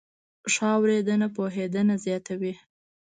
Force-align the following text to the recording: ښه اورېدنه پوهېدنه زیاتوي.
ښه 0.53 0.67
اورېدنه 0.77 1.27
پوهېدنه 1.35 1.95
زیاتوي. 2.05 2.53